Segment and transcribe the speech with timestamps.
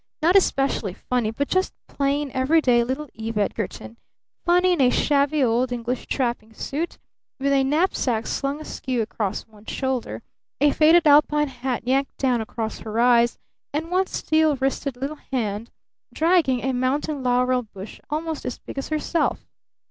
[0.23, 3.97] Not especially funny, but just plain, every day little Eve Edgarton
[4.47, 6.97] funny, in a shabby old English tramping suit,
[7.39, 10.23] with a knapsack slung askew across one shoulder,
[10.59, 13.37] a faded Alpine hat yanked down across her eyes,
[13.75, 15.69] and one steel wristed little hand
[16.11, 19.45] dragging a mountain laurel bush almost as big as herself.